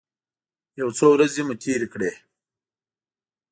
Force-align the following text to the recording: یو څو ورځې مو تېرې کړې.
یو 0.79 0.89
څو 0.97 1.05
ورځې 1.13 1.41
مو 1.47 1.55
تېرې 1.63 1.87
کړې. 1.93 2.11